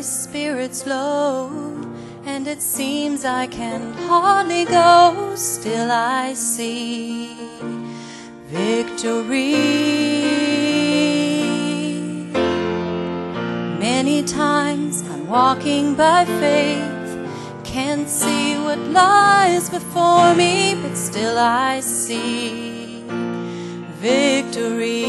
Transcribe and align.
my 0.00 0.04
spirits 0.04 0.86
low, 0.86 1.50
and 2.24 2.48
it 2.48 2.62
seems 2.62 3.26
I 3.26 3.46
can 3.46 3.92
hardly 4.08 4.64
go. 4.64 5.34
Still, 5.36 5.90
I 5.90 6.32
see 6.32 7.36
victory. 8.46 9.56
Many 13.78 14.22
times 14.22 15.02
I'm 15.10 15.26
walking 15.26 15.94
by 15.94 16.24
faith, 16.24 17.10
can't 17.62 18.08
see 18.08 18.54
what 18.54 18.78
lies 18.78 19.68
before 19.68 20.34
me, 20.34 20.76
but 20.82 20.96
still 20.96 21.36
I 21.36 21.80
see 21.80 23.04
victory. 24.00 24.99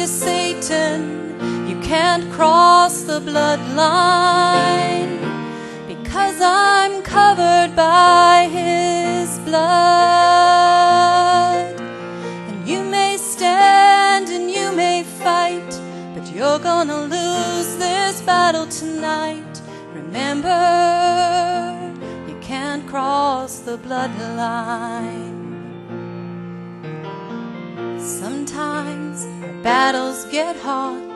You, 0.00 0.06
Satan, 0.06 1.68
you 1.68 1.78
can't 1.80 2.32
cross 2.32 3.02
the 3.02 3.20
bloodline 3.20 5.18
because 5.86 6.40
I'm 6.40 7.02
covered 7.02 7.76
by 7.76 8.48
his 8.50 9.38
blood. 9.40 9.60
And 12.48 12.66
you 12.66 12.82
may 12.82 13.18
stand 13.18 14.30
and 14.30 14.50
you 14.50 14.72
may 14.72 15.02
fight, 15.02 15.70
but 16.14 16.32
you're 16.34 16.60
gonna 16.60 17.02
lose 17.02 17.76
this 17.76 18.22
battle 18.22 18.68
tonight. 18.68 19.60
Remember, 19.92 20.62
you 22.26 22.38
can't 22.40 22.86
cross 22.86 23.58
the 23.58 23.76
bloodline. 23.76 25.29
Battles 29.70 30.24
get 30.38 30.56
hot. 30.56 31.14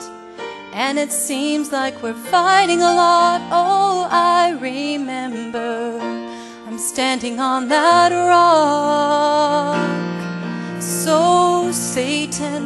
And 0.71 0.97
it 0.97 1.11
seems 1.11 1.73
like 1.73 1.95
we're 2.01 2.21
fighting 2.35 2.81
a 2.91 2.93
lot. 3.03 3.41
Oh, 3.61 4.07
I 4.09 4.43
remember 4.71 5.99
I'm 6.65 6.77
standing 6.77 7.37
on 7.51 7.67
that 7.67 8.09
rock. 8.31 9.75
So, 10.81 11.69
Satan, 11.73 12.63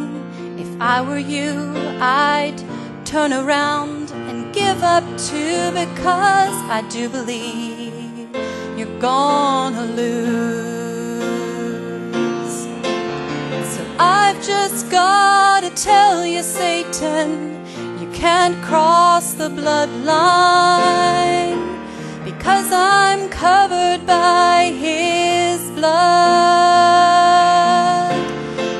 if 0.64 0.72
I 0.80 0.98
were 1.02 1.24
you, 1.36 1.54
I'd 2.00 2.60
turn 3.04 3.32
around 3.34 4.12
and 4.30 4.54
give 4.54 4.80
up 4.96 5.06
too 5.30 5.62
because 5.82 6.58
I 6.78 6.80
do 6.96 7.10
believe 7.10 8.30
you're 8.78 9.00
gonna 9.00 9.86
lose. 10.02 11.00
So, 13.74 13.82
I've 13.98 14.40
just 14.54 14.80
tell 14.92 15.19
you, 16.98 18.10
can't 18.14 18.56
cross 18.64 19.34
the 19.34 19.50
bloodline 19.50 19.94
because 22.26 22.72
I'm 22.72 23.30
covered 23.30 24.08
by 24.08 24.72
His 24.76 25.70
blood. 25.72 25.92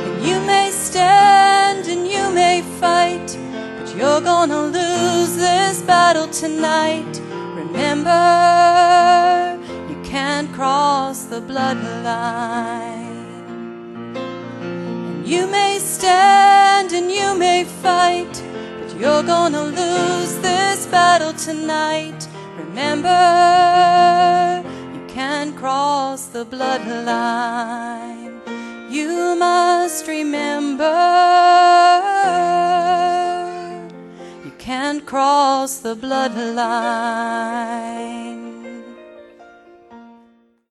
And 0.08 0.26
you 0.26 0.40
may 0.42 0.72
stand 0.72 1.88
and 1.88 2.08
you 2.08 2.32
may 2.32 2.64
fight, 2.80 3.38
but 3.78 3.96
you're 3.96 4.22
gonna 4.22 4.64
lose 4.64 5.36
this 5.36 5.84
battle 5.84 6.28
tonight. 6.30 7.22
Remember, 7.54 9.60
you 9.88 10.02
can't 10.04 10.52
cross 10.52 11.26
the 11.26 11.42
bloodline. 11.42 13.06
And 14.18 15.28
you 15.28 15.46
may 15.48 15.78
stand 15.80 16.92
and 16.92 17.12
you 17.12 17.36
may 17.38 17.66
fight. 17.66 17.99
You're 19.00 19.24
gonna 19.24 19.64
lose 19.64 20.38
this 20.40 20.86
battle 20.88 21.32
tonight. 21.32 22.28
Remember, 22.58 23.08
you 24.94 25.00
can't 25.08 25.56
cross 25.56 26.26
the 26.26 26.46
bloodline. 26.46 28.42
You 28.92 29.38
must 29.38 30.06
remember, 30.06 30.84
you 34.44 34.52
can't 34.58 35.06
cross 35.06 35.80
the 35.80 35.96
bloodline. 35.96 37.00